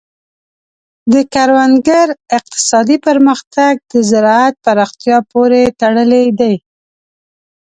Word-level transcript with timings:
د 1.11 1.13
کروندګر 1.33 2.07
اقتصادي 2.37 2.97
پرمختګ 3.07 3.73
د 3.91 3.93
زراعت 4.09 4.55
پراختیا 4.65 5.17
پورې 5.31 5.61
تړلی 5.81 6.25
دی. 6.39 6.55